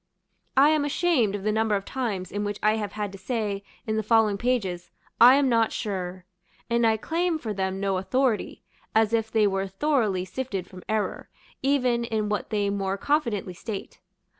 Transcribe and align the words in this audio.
I 0.57 0.69
am 0.69 0.83
ashamed 0.83 1.35
of 1.35 1.43
the 1.43 1.51
number 1.51 1.75
of 1.75 1.85
times 1.85 2.31
in 2.31 2.43
which 2.43 2.57
I 2.63 2.75
have 2.77 2.93
had 2.93 3.11
to 3.11 3.19
say, 3.19 3.63
in 3.85 3.97
the 3.97 4.01
following 4.01 4.35
pages, 4.39 4.89
"I 5.19 5.35
am 5.35 5.47
not 5.47 5.71
sure," 5.71 6.25
and 6.71 6.87
I 6.87 6.97
claim 6.97 7.37
for 7.37 7.53
them 7.53 7.79
no 7.79 7.97
authority, 7.97 8.63
as 8.95 9.13
if 9.13 9.29
they 9.29 9.45
were 9.45 9.67
thoroughly 9.67 10.25
sifted 10.25 10.65
from 10.67 10.81
error, 10.89 11.29
even 11.61 12.03
in 12.03 12.29
what 12.29 12.49
they 12.49 12.71
more 12.71 12.97
confidently 12.97 13.53
state. 13.53 13.99